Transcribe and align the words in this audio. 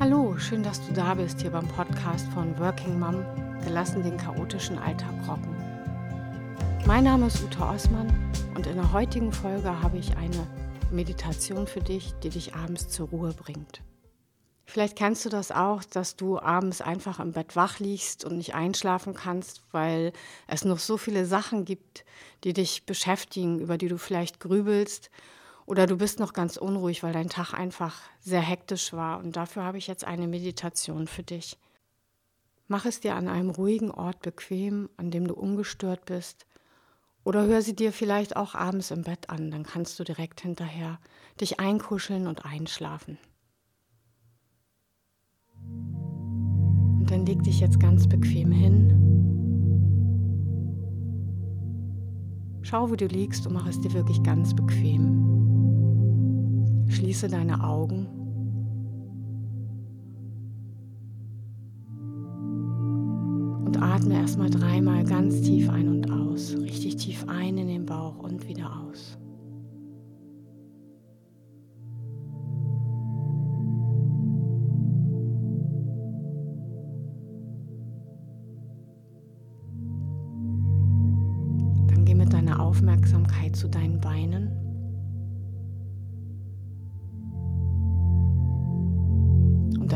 Hallo, 0.00 0.36
schön, 0.38 0.64
dass 0.64 0.84
du 0.84 0.92
da 0.92 1.14
bist 1.14 1.40
hier 1.40 1.52
beim 1.52 1.68
Podcast 1.68 2.26
von 2.32 2.58
Working 2.58 2.98
Mom, 2.98 3.24
gelassen 3.64 4.02
den 4.02 4.16
chaotischen 4.16 4.76
Alltag 4.76 5.14
rocken. 5.28 5.54
Mein 6.84 7.04
Name 7.04 7.28
ist 7.28 7.42
Uta 7.44 7.72
Osman 7.72 8.12
und 8.56 8.66
in 8.66 8.74
der 8.74 8.92
heutigen 8.92 9.30
Folge 9.30 9.80
habe 9.80 9.98
ich 9.98 10.16
eine 10.16 10.46
Meditation 10.90 11.68
für 11.68 11.80
dich, 11.80 12.12
die 12.24 12.30
dich 12.30 12.56
abends 12.56 12.88
zur 12.88 13.08
Ruhe 13.10 13.32
bringt. 13.32 13.82
Vielleicht 14.64 14.96
kennst 14.96 15.24
du 15.26 15.28
das 15.28 15.52
auch, 15.52 15.84
dass 15.84 16.16
du 16.16 16.40
abends 16.40 16.80
einfach 16.80 17.20
im 17.20 17.30
Bett 17.30 17.54
wach 17.54 17.78
liegst 17.78 18.24
und 18.24 18.36
nicht 18.36 18.54
einschlafen 18.54 19.14
kannst, 19.14 19.62
weil 19.70 20.12
es 20.48 20.64
noch 20.64 20.80
so 20.80 20.96
viele 20.96 21.24
Sachen 21.24 21.64
gibt, 21.64 22.04
die 22.42 22.52
dich 22.52 22.84
beschäftigen, 22.84 23.60
über 23.60 23.78
die 23.78 23.88
du 23.88 23.96
vielleicht 23.96 24.40
grübelst 24.40 25.10
oder 25.66 25.86
du 25.86 25.96
bist 25.96 26.20
noch 26.20 26.32
ganz 26.32 26.56
unruhig, 26.56 27.02
weil 27.02 27.12
dein 27.12 27.30
Tag 27.30 27.54
einfach 27.54 28.00
sehr 28.20 28.42
hektisch 28.42 28.92
war. 28.92 29.18
Und 29.18 29.36
dafür 29.36 29.64
habe 29.64 29.78
ich 29.78 29.86
jetzt 29.86 30.04
eine 30.04 30.28
Meditation 30.28 31.06
für 31.06 31.22
dich. 31.22 31.58
Mach 32.68 32.84
es 32.84 33.00
dir 33.00 33.14
an 33.14 33.28
einem 33.28 33.50
ruhigen 33.50 33.90
Ort 33.90 34.20
bequem, 34.20 34.90
an 34.96 35.10
dem 35.10 35.26
du 35.26 35.34
ungestört 35.34 36.04
bist. 36.04 36.46
Oder 37.24 37.46
hör 37.46 37.62
sie 37.62 37.74
dir 37.74 37.92
vielleicht 37.92 38.36
auch 38.36 38.54
abends 38.54 38.90
im 38.90 39.02
Bett 39.02 39.30
an, 39.30 39.50
dann 39.50 39.64
kannst 39.64 39.98
du 39.98 40.04
direkt 40.04 40.42
hinterher 40.42 40.98
dich 41.40 41.58
einkuscheln 41.58 42.26
und 42.26 42.44
einschlafen. 42.44 43.18
Und 45.62 47.10
dann 47.10 47.24
leg 47.24 47.42
dich 47.42 47.60
jetzt 47.60 47.80
ganz 47.80 48.06
bequem 48.06 48.52
hin. 48.52 49.00
Schau, 52.62 52.90
wo 52.90 52.96
du 52.96 53.06
liegst 53.06 53.46
und 53.46 53.54
mach 53.54 53.66
es 53.66 53.80
dir 53.80 53.92
wirklich 53.92 54.22
ganz 54.22 54.54
bequem. 54.54 55.43
Schließe 56.88 57.28
deine 57.28 57.62
Augen. 57.64 58.06
Und 63.66 63.82
atme 63.82 64.14
erstmal 64.14 64.50
dreimal 64.50 65.04
ganz 65.04 65.40
tief 65.40 65.68
ein 65.70 65.88
und 65.88 66.10
aus. 66.10 66.56
Richtig 66.56 66.96
tief 66.96 67.26
ein 67.28 67.58
in 67.58 67.68
den 67.68 67.86
Bauch 67.86 68.18
und 68.18 68.48
wieder 68.48 68.70
aus. 68.82 69.18
Dann 81.88 82.04
geh 82.04 82.14
mit 82.14 82.32
deiner 82.32 82.60
Aufmerksamkeit 82.60 83.56
zu 83.56 83.68
deinen 83.68 84.00
Beinen. 84.00 84.63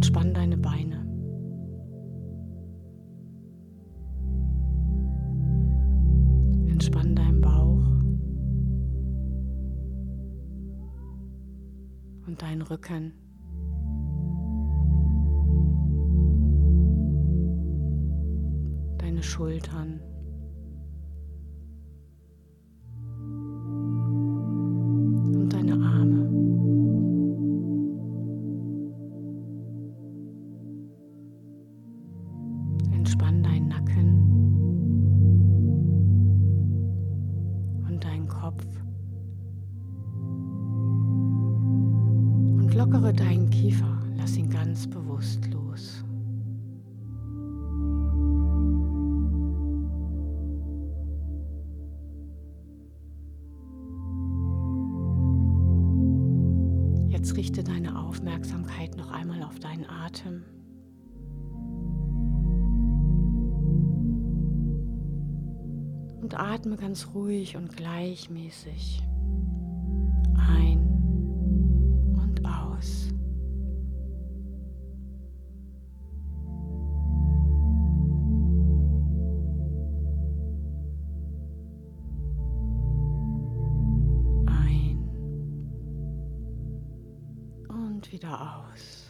Entspann 0.00 0.32
deine 0.32 0.56
Beine. 0.56 1.06
Entspann 6.70 7.14
deinen 7.14 7.42
Bauch 7.42 7.84
und 12.26 12.40
deinen 12.40 12.62
Rücken. 12.62 13.12
Deine 18.96 19.22
Schultern. 19.22 20.00
Lockere 42.80 43.12
deinen 43.12 43.50
Kiefer, 43.50 44.00
lass 44.16 44.38
ihn 44.38 44.48
ganz 44.48 44.86
bewusst 44.86 45.46
los. 45.52 46.02
Jetzt 57.10 57.36
richte 57.36 57.62
deine 57.62 57.98
Aufmerksamkeit 57.98 58.96
noch 58.96 59.10
einmal 59.10 59.42
auf 59.42 59.58
deinen 59.58 59.84
Atem. 59.84 60.42
Und 66.22 66.34
atme 66.34 66.76
ganz 66.76 67.08
ruhig 67.12 67.58
und 67.58 67.76
gleichmäßig 67.76 69.02
ein 70.34 70.79
wieder 88.20 88.56
aus. 88.56 89.06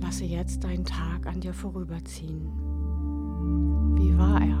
Lasse 0.00 0.24
jetzt 0.24 0.64
deinen 0.64 0.84
Tag 0.84 1.26
an 1.26 1.40
dir 1.40 1.54
vorüberziehen. 1.54 2.46
Wie 3.96 4.16
war 4.18 4.40
er? 4.40 4.60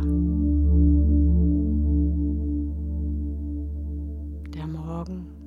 Der 4.52 4.66
Morgen. 4.66 5.43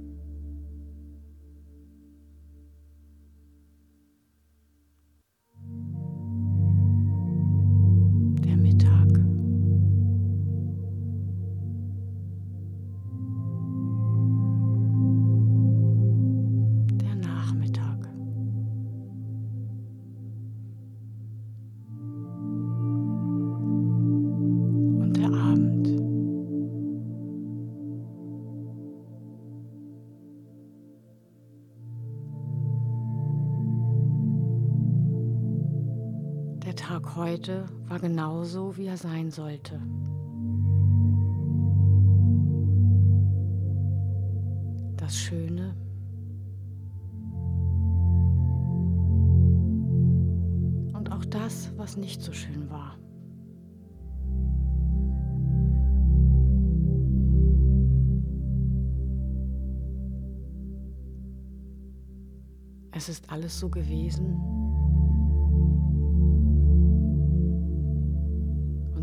Tag 36.98 37.16
heute 37.16 37.66
war 37.88 38.00
genauso, 38.00 38.76
wie 38.76 38.88
er 38.88 38.98
sein 38.98 39.30
sollte. 39.30 39.80
Das 44.96 45.16
Schöne 45.16 45.76
und 50.94 51.12
auch 51.12 51.24
das, 51.26 51.72
was 51.78 51.98
nicht 51.98 52.20
so 52.24 52.32
schön 52.32 52.68
war. 52.72 52.98
Es 62.92 63.08
ist 63.08 63.30
alles 63.30 63.60
so 63.60 63.70
gewesen, 63.70 64.67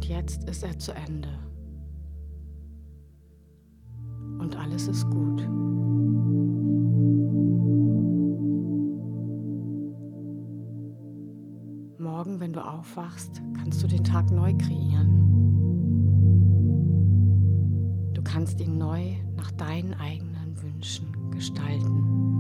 Jetzt 0.09 0.45
ist 0.45 0.63
er 0.63 0.79
zu 0.79 0.93
Ende. 0.93 1.31
Und 4.39 4.55
alles 4.55 4.87
ist 4.87 5.09
gut. 5.09 5.41
Morgen, 11.99 12.39
wenn 12.39 12.53
du 12.53 12.63
aufwachst, 12.63 13.41
kannst 13.57 13.83
du 13.83 13.87
den 13.87 14.05
Tag 14.05 14.31
neu 14.31 14.53
kreieren. 14.59 15.23
Du 18.13 18.23
kannst 18.23 18.61
ihn 18.61 18.77
neu 18.77 19.15
nach 19.37 19.51
deinen 19.53 19.95
eigenen 19.95 20.63
Wünschen 20.63 21.31
gestalten. 21.31 22.34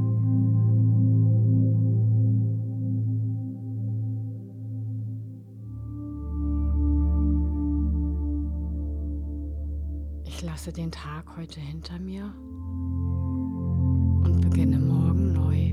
Lasse 10.44 10.72
den 10.72 10.90
Tag 10.92 11.36
heute 11.38 11.58
hinter 11.58 11.98
mir 11.98 12.24
und 14.24 14.40
beginne 14.42 14.78
morgen 14.78 15.32
neu. 15.32 15.72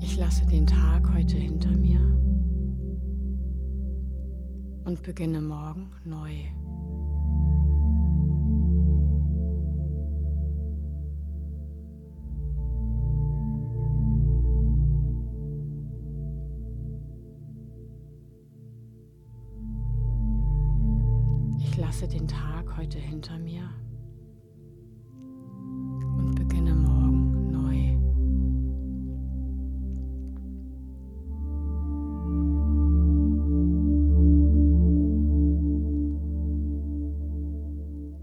Ich 0.00 0.16
lasse 0.16 0.44
den 0.46 0.66
Tag 0.66 1.08
heute 1.14 1.36
hinter 1.36 1.70
mir 1.70 2.00
und 4.84 5.02
beginne 5.04 5.40
morgen 5.40 5.92
neu. 6.04 6.61
Lasse 22.02 22.18
den 22.18 22.26
Tag 22.26 22.76
heute 22.76 22.98
hinter 22.98 23.38
mir 23.38 23.68
und 26.18 26.34
beginne 26.34 26.74
morgen 26.74 27.52
neu. 27.52 27.76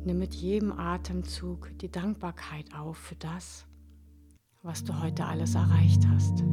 Nimm 0.06 0.20
mit 0.20 0.36
jedem 0.36 0.72
Atemzug 0.74 1.72
die 1.80 1.90
Dankbarkeit 1.90 2.76
auf 2.76 2.98
für 2.98 3.16
das, 3.16 3.66
was 4.62 4.84
du 4.84 5.00
heute 5.02 5.26
alles 5.26 5.56
erreicht 5.56 6.06
hast. 6.08 6.44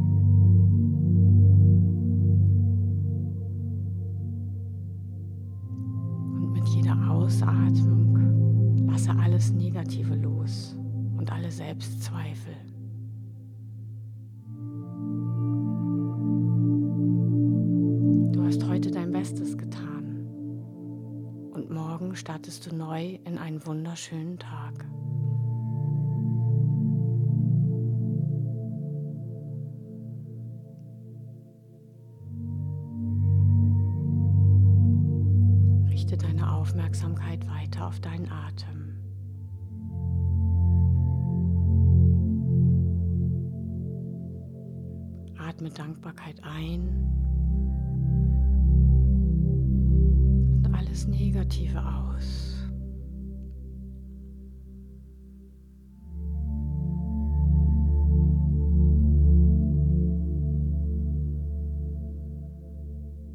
Alles 9.36 9.52
Negative 9.52 10.14
los 10.14 10.74
und 11.18 11.30
alle 11.30 11.50
Selbstzweifel. 11.50 12.54
Du 18.32 18.42
hast 18.42 18.66
heute 18.66 18.90
dein 18.90 19.12
Bestes 19.12 19.58
getan 19.58 20.26
und 21.52 21.68
morgen 21.68 22.16
startest 22.16 22.64
du 22.64 22.74
neu 22.74 23.18
in 23.26 23.36
einen 23.36 23.66
wunderschönen 23.66 24.38
Tag. 24.38 24.86
Aufmerksamkeit 36.42 37.46
weiter 37.48 37.86
auf 37.86 38.00
deinen 38.00 38.28
Atem. 38.30 38.85
Atme 45.66 45.70
Dankbarkeit 45.70 46.42
ein 46.44 46.80
und 50.64 50.72
alles 50.72 51.08
Negative 51.08 51.80
aus. 51.80 52.54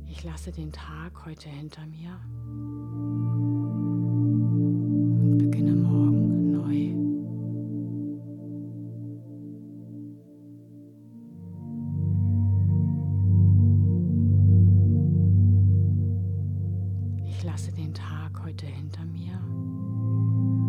Ich 0.05 0.23
lasse 0.23 0.51
den 0.51 0.71
Tag 0.71 1.25
heute 1.25 1.49
hinter 1.49 1.85
mir. 1.87 2.19
Lasse 17.43 17.71
den 17.71 17.93
Tag 17.93 18.43
heute 18.43 18.65
hinter 18.65 19.05
mir 19.05 20.60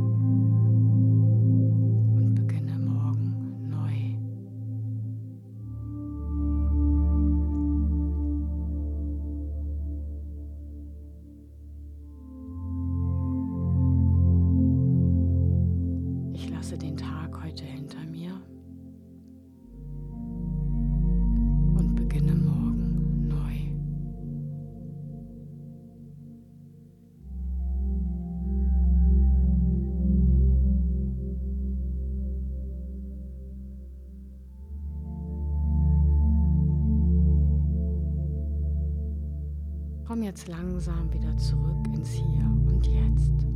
jetzt 40.32 40.48
langsam 40.48 41.12
wieder 41.12 41.36
zurück 41.36 41.86
ins 41.92 42.08
Hier 42.08 42.50
und 42.66 42.86
Jetzt. 42.86 43.46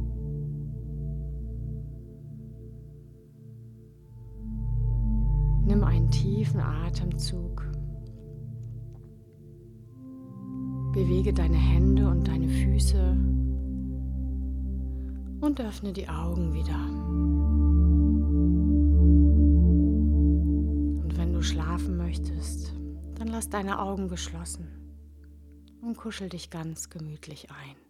Nimm 5.64 5.82
einen 5.82 6.10
tiefen 6.10 6.60
Atemzug. 6.60 7.66
Bewege 10.92 11.32
deine 11.32 11.56
Hände 11.56 12.10
und 12.10 12.28
deine 12.28 12.48
Füße 12.48 13.16
und 15.40 15.58
öffne 15.58 15.94
die 15.94 16.10
Augen 16.10 16.52
wieder. 16.52 16.78
Und 21.04 21.16
wenn 21.16 21.32
du 21.32 21.42
schlafen 21.42 21.96
möchtest, 21.96 22.74
dann 23.14 23.28
lass 23.28 23.48
deine 23.48 23.78
Augen 23.80 24.08
geschlossen 24.08 24.85
und 25.82 25.96
kuschel 25.96 26.28
dich 26.28 26.50
ganz 26.50 26.90
gemütlich 26.90 27.50
ein. 27.50 27.85